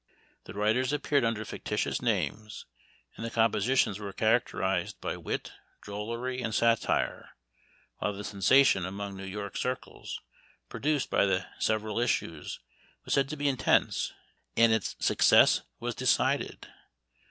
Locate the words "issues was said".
12.03-13.29